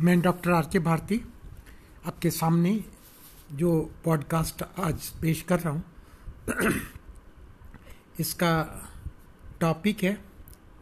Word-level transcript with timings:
मैं 0.00 0.20
doctor 0.20 0.50
R 0.50 0.68
के 0.72 0.78
भारती 0.78 1.24
आपके 2.06 2.30
सामने 2.30 2.84
जो 3.52 3.94
पॉडकास्ट 4.04 4.62
आज 4.62 5.08
पेश 5.08 5.42
कर 5.42 5.60
रहा 5.60 5.72
हूँ। 5.72 5.84
इसका 8.20 8.66
टॉपिक 9.60 10.02
है 10.02 10.24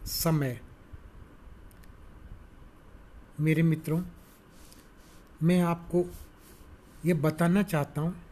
समय। 0.05 0.61
मेरे 3.41 3.63
मित्रों, 3.63 4.03
मैं 5.43 5.61
आपको 5.61 6.11
ये 7.05 7.15
बताना 7.15 7.63
चाहता 7.63 8.01
हूँ 8.01 8.23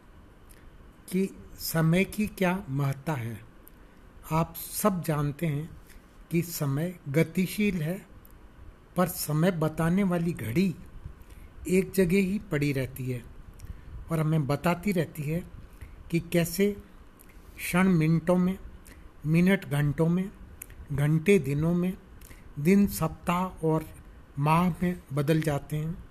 कि 1.12 1.37
समय 1.59 2.05
की 2.05 2.27
क्या 2.27 2.64
महत्ता 2.71 3.12
है। 3.12 3.45
आप 4.32 4.55
सब 4.57 5.03
जानते 5.03 5.46
हैं 5.46 5.71
कि 6.30 6.43
समय 6.43 6.98
गतिशील 7.09 7.82
है 7.82 8.07
पर 8.96 9.07
समय 9.07 9.50
बताने 9.50 10.03
वाली 10.03 10.32
घड़ी 10.32 10.75
एक 11.68 11.93
जगह 11.94 12.16
ही 12.16 12.39
पड़ी 12.39 12.72
रहती 12.72 13.11
है 13.11 13.25
और 14.11 14.21
हमें 14.21 14.46
बताती 14.46 14.93
रहती 14.93 15.22
है 15.22 15.44
कि 16.11 16.21
कैसे 16.21 16.76
क्षण 17.57 17.88
मिनटों 17.88 18.36
में, 18.36 18.58
मिनट 19.26 19.64
घंटों 19.64 20.08
में, 20.08 20.30
घंटे 20.93 21.38
दिनों 21.38 21.75
में, 21.75 21.99
दिन 22.58 22.86
सप्ताह 22.86 23.66
और 23.66 23.85
माह 24.38 24.68
में 24.71 25.02
बदल 25.13 25.40
जाते 25.40 25.76
हैं। 25.76 26.04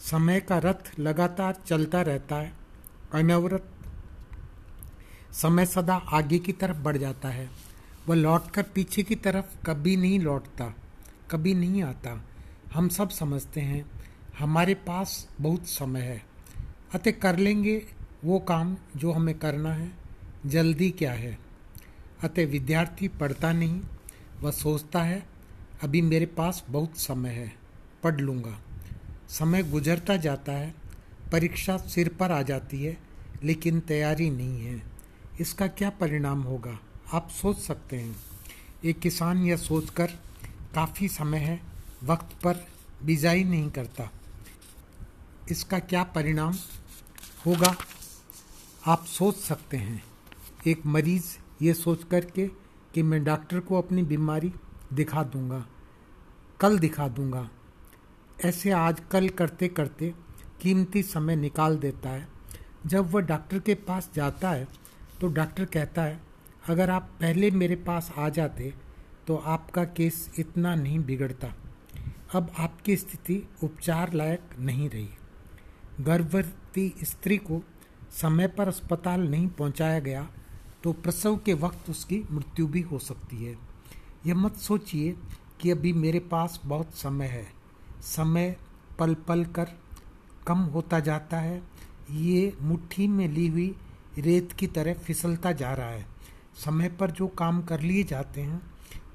समय 0.00 0.40
का 0.40 0.58
रथ 0.58 0.98
लगातार 0.98 1.62
चलता 1.66 2.02
रहता 2.02 2.36
है, 2.36 2.52
अनवरत। 3.12 3.70
समय 5.32 5.66
सदा 5.66 5.94
आगे 5.94 6.38
की 6.38 6.52
तरफ़ 6.52 6.76
बढ़ 6.76 6.96
जाता 6.96 7.28
है। 7.28 7.50
वह 8.08 8.16
लौटकर 8.16 8.62
पीछे 8.62 9.02
की 9.02 9.14
तरफ़ 9.14 9.66
कभी 9.66 9.96
नहीं 9.96 10.20
लौटता। 10.20 10.74
कभी 11.32 11.54
नहीं 11.54 11.82
आता। 11.82 12.24
हम 12.74 12.88
सब 12.88 13.10
समझते 13.10 13.60
हैं, 13.60 13.90
हमारे 14.38 14.74
पास 14.74 15.28
बहुत 15.40 15.66
समय 15.66 16.00
है। 16.00 16.22
अतः 16.94 17.10
कर 17.10 17.38
लेंगे 17.38 17.86
वो 18.24 18.38
काम 18.38 18.76
जो 18.96 19.12
हमें 19.12 19.38
करना 19.38 19.74
है। 19.74 19.92
जल्दी 20.46 20.90
क्या 20.90 21.12
है? 21.12 21.38
अतः 22.24 22.46
विद्यार्थी 22.46 23.08
पढ़ता 23.08 23.52
नहीं, 23.52 23.80
वह 24.40 24.50
सोचता 24.50 25.02
है, 25.02 25.26
अभी 25.82 26.02
मेरे 26.02 26.26
पास 26.26 26.64
बहुत 26.68 26.98
समय 26.98 27.30
है, 27.30 27.52
पढ़ 28.02 28.20
लूँगा। 28.20 28.58
समय 29.28 29.62
गुजरता 29.62 30.16
जाता 30.16 30.52
है, 30.52 30.74
परीक्षा 31.32 31.76
सिर 31.76 32.08
पर 32.08 32.32
आ 32.32 32.42
जाती 32.42 32.84
है, 32.84 32.98
लेकिन 33.44 33.80
तैयारी 33.80 34.30
नहीं 34.30 34.64
है। 34.64 34.82
इसका 35.40 35.66
क्या 35.66 35.90
परिणाम 35.90 36.42
होगा? 36.42 36.78
आप 37.12 37.28
सोच 37.30 37.58
सकते 37.58 37.96
हैं। 37.96 38.16
एक 38.84 38.98
किसान 39.00 39.38
यह 39.38 39.56
सोचकर 39.56 40.10
काफ़ी 40.74 41.08
समय 41.08 41.38
है, 41.38 41.60
वक्त 42.04 42.36
पर 42.44 42.64
बिजाई 43.04 43.44
नहीं 43.44 43.70
करता। 43.70 44.08
इसका 45.50 45.78
क्या 45.78 46.02
परिणाम 46.04 46.54
होगा, 47.46 47.74
आप 48.86 49.04
सोच 49.04 49.36
सकते 49.36 49.76
हैं। 49.76 50.02
एक 50.66 50.86
मरीज़ 50.86 51.36
ये 51.62 51.74
सोच 51.74 52.04
कर 52.04 52.24
के 52.26 52.46
कि 52.94 53.02
मैं 53.02 53.22
डॉक्टर 53.24 53.60
को 53.60 53.78
अपनी 53.78 54.02
बीमारी 54.02 54.52
दिखा 54.92 55.22
दूँगा, 55.24 55.64
कल 56.60 56.78
दिखा 56.78 57.08
दूँगा। 57.08 57.48
ऐसे 58.44 58.70
आज 58.70 59.02
कल 59.10 59.28
करते 59.28 59.68
करते 59.68 60.12
कीमती 60.60 61.02
समय 61.02 61.36
निकाल 61.36 61.76
देता 61.76 62.08
है। 62.08 62.28
जब 62.86 63.10
वह 63.10 63.20
डॉक्टर 63.20 63.58
के 63.58 63.74
पास 63.76 64.08
जाता 64.14 64.50
है 64.50 64.66
तो 65.20 65.28
डॉक्टर 65.28 65.64
कहता 65.64 66.02
है, 66.02 66.20
अगर 66.68 66.90
आप 66.90 67.10
पहले 67.20 67.50
मेरे 67.50 67.76
पास 67.76 68.10
आ 68.18 68.28
जाते 68.28 68.72
तो 69.26 69.36
आपका 69.36 69.84
केस 69.86 70.30
इतना 70.38 70.74
नहीं 70.74 70.98
बिगड़ता। 70.98 71.52
अब 72.34 72.50
आपकी 72.58 72.96
स्थिति 72.96 73.42
उपचार 73.62 74.12
लायक 74.12 74.56
नहीं 74.58 74.88
रही। 74.90 75.08
गर्भवती 76.00 76.92
स्त्री 77.02 77.36
को 77.38 77.62
समय 78.12 78.46
पर 78.48 78.68
अस्पताल 78.68 79.20
नहीं 79.20 79.48
पहुँचाया 79.48 79.98
गया 80.00 80.28
तो 80.84 80.92
प्रसव 80.92 81.36
के 81.36 81.54
वक्त 81.54 81.90
उसकी 81.90 82.22
मृत्यु 82.30 82.66
भी 82.66 82.80
हो 82.80 82.98
सकती 82.98 83.44
है। 83.44 83.56
यह 84.26 84.34
मत 84.34 84.56
सोचिए 84.56 85.14
कि 85.60 85.70
अभी 85.70 85.92
मेरे 85.92 86.18
पास 86.20 86.60
बहुत 86.64 86.94
समय 86.94 87.26
है। 87.26 87.46
समय 88.02 88.56
पल 88.98 89.14
पल 89.28 89.44
कर 89.46 89.68
कम 90.46 90.58
होता 90.66 91.00
जाता 91.00 91.38
है। 91.38 91.62
ये 92.10 92.52
मुट्ठी 92.62 93.06
में 93.06 93.28
ली 93.28 93.46
हुई 93.48 93.74
रेत 94.18 94.52
की 94.52 94.66
तरह 94.66 94.94
फिसलता 94.96 95.52
जा 95.52 95.72
रहा 95.72 95.88
है। 95.88 96.06
समय 96.56 96.88
पर 96.90 97.10
जो 97.10 97.26
काम 97.28 97.62
कर 97.62 97.80
लिए 97.80 98.02
जाते 98.04 98.40
हैं 98.40 98.60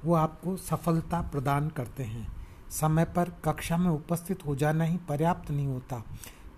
वो 0.04 0.14
आपको 0.14 0.56
सफलता 0.56 1.20
प्रदान 1.20 1.68
करते 1.68 2.02
हैं। 2.02 2.36
समय 2.70 3.04
पर 3.04 3.30
कक्षा 3.44 3.76
में 3.76 3.90
उपस्थित 3.90 4.46
हो 4.46 4.56
जाना 4.56 4.84
ही 4.84 4.96
पर्याप्त 4.96 5.50
नहीं 5.50 5.66
होता। 5.66 6.04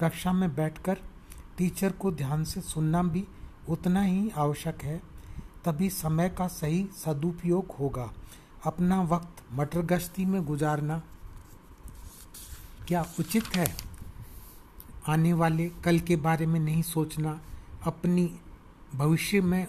कक्षा 0.00 0.32
में 0.32 0.54
बैठकर 0.54 0.98
टीचर 1.58 1.92
को 1.92 2.12
ध्यान 2.12 2.44
से 2.44 2.60
सुनना 2.60 3.02
भी 3.02 3.26
उतना 3.68 4.02
ही 4.02 4.30
आवश्यक 4.30 4.82
है। 4.82 5.02
तभी 5.64 5.90
समय 5.90 6.28
का 6.28 6.46
सही 6.46 6.88
सदुपयोग 6.96 7.70
होगा। 7.80 8.10
अपना 8.66 9.02
वक्त 9.02 9.42
मटर 9.52 9.80
गश्ती 9.80 10.24
में 10.24 10.44
गुजारना 10.44 11.02
क्या 12.88 13.06
उचित 13.18 13.46
है? 13.56 13.76
आने 15.08 15.32
वाले 15.32 15.68
कल 15.84 15.98
के 15.98 16.16
बारे 16.16 16.46
में 16.46 16.60
नहीं 16.60 16.82
सोचना, 16.82 17.40
अपनी 17.86 18.40
भविष्य 18.94 19.40
में 19.40 19.66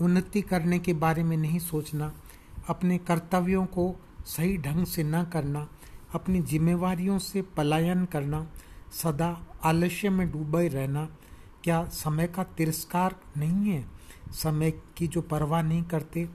उन्नति 0.00 0.42
करने 0.42 0.78
के 0.78 0.94
बारे 0.94 1.22
में 1.22 1.36
नहीं 1.36 1.58
सोचना। 1.58 2.12
अपने 2.68 2.98
कर्तव्यों 2.98 3.66
को 3.66 4.00
सही 4.26 4.58
ढंग 4.58 4.86
से 4.86 5.04
न 5.04 5.24
करना, 5.24 5.68
अपनी 6.14 6.40
जिम्मेवारियों 6.40 7.18
से 7.18 7.42
पलायन 7.42 8.04
करना, 8.04 8.48
सदा 9.02 9.46
आलस्य 9.64 10.10
में 10.10 10.32
डूबे 10.32 10.68
रहना, 10.68 11.08
क्या 11.64 11.84
समय 11.84 12.26
का 12.26 12.44
तिरस्कार 12.44 13.16
नहीं 13.36 13.70
है? 13.70 13.84
समय 14.30 14.70
की 14.70 15.06
जो 15.06 15.20
परवाह 15.20 15.62
नहीं 15.62 15.82
करते, 15.82 16.28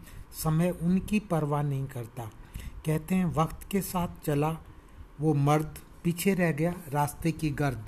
समय 0.44 0.70
उनकी 0.70 1.20
परवाह 1.20 1.62
नहीं 1.62 1.88
करता। 1.88 2.32
कहते 2.86 3.16
हैं, 3.16 3.34
वक्त 3.34 3.68
के 3.72 3.82
साथ 3.82 4.08
चला, 4.26 4.58
वो 5.22 5.34
मर्द 5.34 5.78
पीछे 6.04 6.34
रह 6.34 6.52
गया 6.52 6.74
रास्ते 6.90 7.32
की 7.32 7.50
गर्द। 7.50 7.86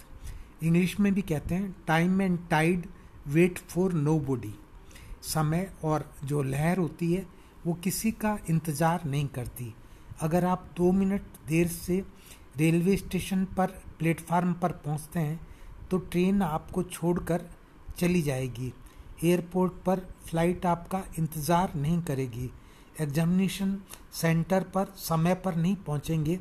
इंग्लिश 0.64 1.00
में 1.00 1.14
भी 1.14 1.22
कहते 1.22 1.56
हैं 1.56 1.76
time 1.88 2.22
and 2.22 2.40
tide 2.50 2.86
wait 3.28 3.60
for 3.60 3.94
nobody 4.20 4.56
समय 5.22 5.74
और 5.84 6.12
जो 6.24 6.44
लहर 6.44 6.78
होती 6.78 7.14
है 7.14 7.39
वो 7.66 7.74
किसी 7.84 8.12
का 8.14 8.38
इंतज़ार 8.50 9.04
नहीं 9.06 9.28
करती। 9.28 9.74
अगर 10.22 10.46
आप 10.46 10.66
दो 10.78 10.92
मिनट 10.92 11.22
देर 11.48 11.68
से 11.68 12.04
रेलवे 12.58 12.96
स्टेशन 12.98 13.46
पर 13.58 13.68
प्लेटफार्म 14.00 14.54
पर 14.54 14.72
पहुँचते 14.86 15.20
हैं 15.20 15.40
तो 15.92 15.98
ट्रेन 15.98 16.42
आपको 16.42 16.84
छोड़कर 16.86 17.50
चली 17.98 18.22
जाएगी। 18.22 18.72
एयरपोर्ट 19.24 19.74
पर 19.86 20.00
फ़्लाइट 20.28 20.66
आपका 20.66 21.04
इंतज़ार 21.20 21.74
नहीं 21.76 22.02
करेगी। 22.02 22.50
एग्जामिनेशन 23.02 23.78
सेंटर 24.14 24.64
पर 24.74 24.94
समय 24.98 25.36
पर 25.36 25.56
नहीं 25.56 25.76
पहुँचेंगे 25.78 26.40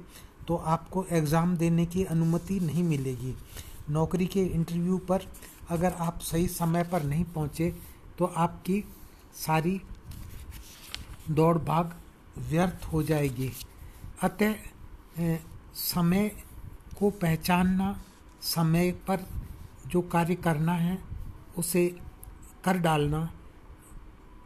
तो 0.48 0.56
आपको 0.56 1.04
एग्ज़ाम 1.12 1.56
देने 1.56 1.86
की 1.86 2.04
अनुमति 2.06 2.58
नहीं 2.60 2.84
मिलेगी। 2.84 3.34
नौकरी 3.90 4.26
के 4.26 4.44
इंटरव्यू 4.44 4.98
पर 5.08 5.26
अगर 5.70 5.92
आप 6.00 6.18
सही 6.22 6.46
समय 6.48 6.84
पर 6.84 7.02
नहीं 7.02 7.24
पहुँचे 7.26 7.72
तो 8.18 8.24
आपकी 8.36 8.82
सारी 9.36 9.80
दौड़ 11.30 11.58
भाग 11.58 11.94
व्यर्थ 12.48 12.84
हो 12.84 13.02
जाएगी। 13.02 13.50
अतः 14.22 14.54
समय 15.74 16.30
को 16.98 17.10
पहचानना, 17.12 17.96
समय 18.42 18.90
पर 19.08 19.26
जो 19.86 20.00
कार्य 20.02 20.34
करना 20.34 20.72
है, 20.72 20.98
उसे 21.58 21.86
कर 22.64 22.78
डालना 22.78 23.30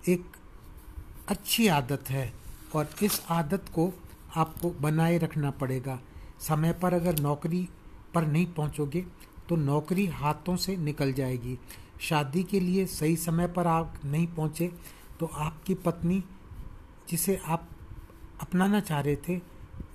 एक 0.09 0.25
अच्छी 1.29 1.67
आदत 1.69 2.11
है 2.11 2.33
और 2.75 2.89
इस 3.03 3.21
आदत 3.31 3.69
को 3.75 3.93
आपको 4.37 4.71
बनाए 4.81 5.19
रखना 5.19 5.51
पड़ेगा। 5.51 5.99
समय 6.41 6.73
पर 6.73 6.95
अगर 6.95 7.19
नौकरी 7.21 7.69
पर 8.15 8.27
नहीं 8.27 8.47
पहुंचोगे 8.47 9.05
तो 9.49 9.57
नौकरी 9.57 10.07
हाथों 10.07 10.57
से 10.57 10.77
निकल 10.77 11.13
जाएगी। 11.13 11.59
शादी 12.01 12.43
के 12.43 12.61
लिए 12.61 12.87
सही 12.87 13.17
समय 13.17 13.47
पर 13.47 13.67
आप 13.67 13.95
नहीं 14.05 14.27
पहुँचे 14.27 14.71
तो 15.21 15.27
आपकी 15.27 15.75
पत्नी 15.75 16.23
जिसे 17.13 17.41
आप 17.45 17.69
अपनाना 18.41 18.81
चाह 18.81 19.01
रहे 19.01 19.17
थे, 19.17 19.37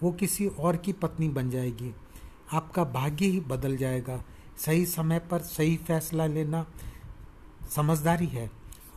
वो 0.03 0.11
किसी 0.11 0.47
और 0.47 0.77
की 0.77 0.93
पत्नी 0.93 1.29
बन 1.29 1.49
जाएगी। 1.49 1.93
आपका 2.53 2.83
भाग्य 2.83 3.25
ही 3.25 3.39
बदल 3.39 3.77
जाएगा। 3.77 4.23
सही 4.57 4.85
समय 4.85 5.19
पर 5.19 5.39
सही 5.39 5.75
फैसला 5.77 6.25
लेना 6.25 6.65
समझदारी 7.75 8.25
है। 8.25 8.49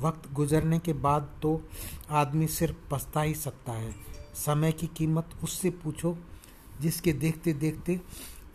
वक्त 0.03 0.33
गुजरने 0.33 0.79
के 0.79 0.93
बाद 0.93 1.31
तो 1.43 1.63
आदमी 2.11 2.47
सिर्फ़ 2.47 2.77
पछता 2.91 3.21
ही 3.21 3.35
सकता 3.35 3.73
है। 3.73 3.95
समय 4.35 4.73
की 4.73 4.87
कीमत 4.87 5.31
उससे 5.43 5.71
पूछो, 5.71 6.17
जिसके 6.81 7.13
देखते 7.13 7.53
देखते 7.53 8.01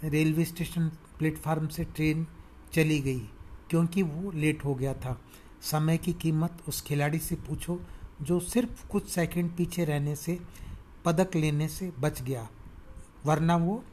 रेलवे 0.03 0.45
स्टेशन 0.45 0.87
प्लेटफार्म 1.17 1.67
से 1.67 1.83
ट्रेन 1.85 2.27
चली 2.73 2.99
गई, 2.99 3.19
क्योंकि 3.69 4.03
वो 4.03 4.31
लेट 4.31 4.65
हो 4.65 4.75
गया 4.75 4.93
था। 4.93 5.19
समय 5.61 5.97
की 5.97 6.13
कीमत 6.13 6.63
उस 6.67 6.81
खिलाड़ी 6.81 7.19
से 7.19 7.35
पूछो 7.35 7.79
जो 8.21 8.39
सिर्फ़ 8.39 8.87
कुछ 8.87 9.09
सेकंड 9.09 9.51
पीछे 9.57 9.85
रहने 9.85 10.15
से, 10.15 10.39
पदक 11.05 11.35
लेने 11.35 11.67
से 11.67 11.91
बच 11.99 12.21
गया। 12.21 12.47
वरना 13.25 13.55
वो 13.55 13.83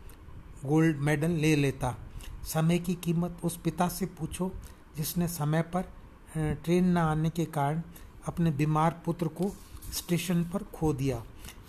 गोल्ड 0.65 0.99
मेडल 0.99 1.31
ले 1.31 1.55
लेता। 1.57 1.97
समय 2.45 2.79
की 2.79 2.95
कीमत 2.95 3.39
उस 3.45 3.57
पिता 3.57 3.89
से 3.89 4.07
पूछो, 4.07 4.51
जिसने 4.97 5.29
समय 5.29 5.63
पर 5.75 5.93
ट्रेन 6.37 6.85
न 6.85 6.97
आने 6.97 7.31
के 7.31 7.45
कारण 7.45 7.83
अपने 8.27 8.51
बीमार 8.51 9.01
पुत्र 9.05 9.29
को 9.29 9.51
स्टेशन 9.93 10.45
पर 10.45 10.63
खो 10.65 10.93
दिया। 10.93 11.23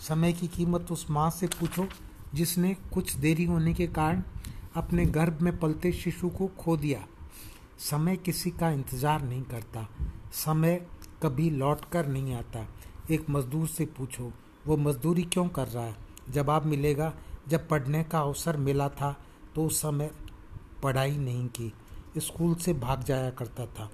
समय 0.08 0.34
की 0.34 0.48
कीमत 0.48 0.92
उस 0.92 1.06
माँ 1.10 1.30
से 1.30 1.48
पूछो, 1.50 1.88
जिसने 2.34 2.74
कुछ 2.94 3.14
देरी 3.14 3.46
होने 3.46 3.74
के 3.74 3.88
कारण 3.88 4.24
अपने 4.76 5.06
गर्भ 5.06 5.42
में 5.42 5.58
पलते 5.60 5.92
शिशु 5.92 6.30
को 6.30 6.48
खो 6.60 6.78
दिया। 6.78 7.04
समय 7.80 8.16
किसी 8.16 8.52
का 8.52 8.70
इंतज़ार 8.70 9.22
नहीं 9.22 9.42
करता। 9.44 9.88
समय 10.34 10.86
कभी 11.24 11.50
लौट 11.50 11.86
कर 11.92 12.08
नहीं 12.08 12.34
आता। 12.34 12.66
एक 13.12 13.30
मज़दूर 13.30 13.68
से 13.68 13.86
पूछो, 13.88 14.32
वो 14.68 14.78
मज़दूरी 14.78 15.24
क्यों 15.24 15.48
कर 15.48 15.68
रहा 15.68 15.86
है? 15.86 15.96
जवाब 16.30 16.66
मिलेगा, 16.66 17.14
जब 17.48 17.68
पढ़ने 17.68 18.04
का 18.04 18.20
अवसर 18.20 18.58
मिला 18.58 18.90
था 18.90 19.16
तो 19.56 19.66
उस 19.66 19.82
समय 19.82 20.12
पढ़ाई 20.84 21.18
नहीं 21.18 21.48
की। 21.48 21.74
स्कूल 22.18 22.56
से 22.56 22.74
भाग 22.74 23.04
जाया 23.04 23.30
करता 23.30 23.66
था। 23.66 23.90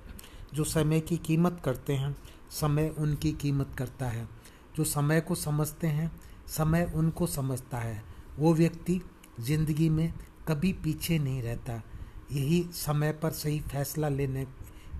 जो 0.54 0.64
समय 0.64 1.00
की 1.00 1.18
कीमत 1.18 1.62
करते 1.66 1.94
हैं, 1.94 2.16
समय 2.52 2.94
उनकी 2.98 3.31
कीमत 3.31 3.76
करता 3.78 4.06
है। 4.06 4.28
जो 4.76 4.84
समय 4.84 5.22
को 5.22 5.36
समझते 5.36 5.88
हैं, 5.88 6.12
समय 6.48 6.92
उनको 6.96 7.28
समझता 7.28 7.78
है। 7.78 8.04
वो 8.40 8.54
व्यक्ति 8.54 9.02
ज़िंदगी 9.40 9.90
में 9.90 10.14
कभी 10.48 10.74
पीछे 10.74 11.18
नहीं 11.20 11.42
रहता। 11.42 11.81
यही 12.31 12.64
समय 12.74 13.12
पर 13.14 13.31
सही 13.31 13.60
फैसला 13.62 14.10
लेने 14.10 14.46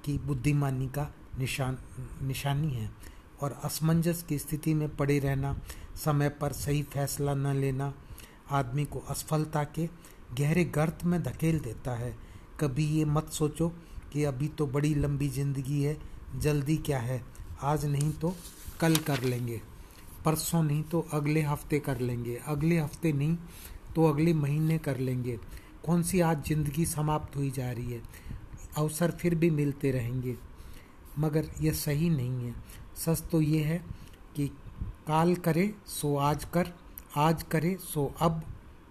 की 0.06 0.18
बुद्धिमानी 0.18 0.88
का 0.88 1.08
निशान, 1.40 1.78
निशानी 2.22 2.72
है। 2.72 2.90
और 3.42 3.60
असमंजस 3.64 4.24
की 4.30 4.38
स्थिति 4.38 4.74
में 4.74 4.88
पड़े 4.96 5.18
रहना, 5.20 5.56
समय 5.96 6.30
पर 6.30 6.52
सही 6.54 6.82
फैसला 6.84 7.34
न 7.34 7.56
लेना, 7.56 7.94
आदमी 8.52 8.86
को 8.86 9.00
असफलता 9.10 9.64
के 9.76 9.88
गहरे 10.34 10.64
गर्त 10.66 11.04
में 11.04 11.22
धकेल 11.24 11.60
देता 11.60 11.96
है। 11.96 12.14
कभी 12.60 12.86
ये 12.88 13.06
मत 13.06 13.30
सोचो 13.30 13.70
कि 14.14 14.24
अभी 14.24 14.48
तो 14.48 14.68
बड़ी 14.68 14.94
लंबी 14.96 15.30
ज़िंदगी 15.30 15.82
है, 15.84 15.98
जल्दी 16.36 16.78
क्या 16.78 17.00
है? 17.00 17.22
आज 17.62 17.86
नहीं 17.86 18.12
तो 18.12 18.36
कल 18.80 18.96
कर 18.98 19.24
लेंगे। 19.24 19.62
परसों 20.26 20.62
नहीं 20.64 20.84
तो 20.84 21.06
अगले 21.14 21.42
हफ़्ते 21.42 21.80
कर 21.80 22.00
लेंगे। 22.00 22.36
अगले 22.48 22.78
हफ़्ते 22.78 23.14
नहीं 23.14 23.38
तो 23.96 24.06
अगले 24.06 24.34
महीने 24.34 24.78
कर 24.78 24.98
लेंगे। 24.98 25.38
कौन 25.86 26.04
सी 26.04 26.20
आज 26.20 26.44
ज़िंदगी 26.48 26.86
समाप्त 26.86 27.36
हुई 27.36 27.50
जा 27.52 27.72
रही 27.72 27.92
है? 27.92 28.02
अवसर 28.78 29.12
फिर 29.12 29.36
भी 29.36 29.50
मिलते 29.50 29.92
रहेंगे। 29.92 30.36
मगर 31.18 31.50
यह 31.62 31.74
सही 31.74 32.10
नहीं 32.10 32.46
है। 32.46 32.56
सच 32.98 33.22
तो 33.32 33.42
ये 33.42 33.64
है 33.64 33.84
कि 34.36 34.48
काल 35.08 35.36
करे 35.36 35.74
सो 35.86 36.16
आज 36.18 36.46
कर, 36.46 36.74
आज 37.18 37.44
करे 37.44 37.78
सो 37.82 38.14
अब। 38.22 38.44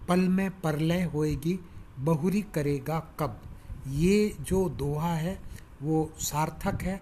पल 0.08 0.20
में 0.20 0.60
परलय 0.60 1.02
होएगी, 1.04 1.58
बहुरी 1.98 2.42
करेगा 2.42 2.98
कब। 3.20 3.40
ये 3.88 4.36
जो 4.40 4.68
दोहा 4.68 5.14
है, 5.14 5.40
वो 5.82 6.10
सार्थक 6.18 6.82
है 6.82 7.00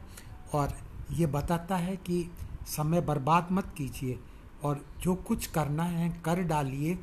और 0.54 0.72
ये 1.12 1.26
बताता 1.26 1.76
है 1.76 1.96
कि 1.96 2.30
समय 2.66 3.00
बर्बाद 3.00 3.48
मत 3.52 3.72
कीजिए 3.76 4.18
और 4.62 4.84
जो 5.02 5.14
कुछ 5.14 5.46
करना 5.46 5.84
है 5.84 6.08
कर 6.24 6.42
डालिए 6.42 6.98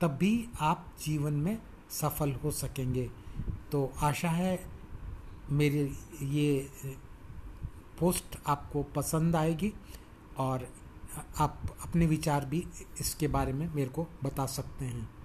तब 0.00 0.10
भी 0.10 0.48
आप 0.60 0.86
जीवन 1.04 1.32
में 1.32 1.58
सफल 1.90 2.32
हो 2.32 2.50
सकेंगे। 2.50 3.10
तो 3.72 3.92
आशा 3.98 4.28
है 4.28 4.58
मेरे 5.50 5.92
ये 6.22 6.70
पोस्ट 8.00 8.38
आपको 8.46 8.82
पसंद 8.82 9.36
आएगी 9.36 9.72
और 10.38 10.68
आप 11.38 11.60
अपने 11.86 12.06
विचार 12.06 12.44
भी 12.44 12.66
इसके 13.00 13.28
बारे 13.28 13.52
में 13.52 13.74
मेरे 13.74 13.90
को 13.90 14.06
बता 14.24 14.46
सकते 14.46 14.84
हैं। 14.84 15.17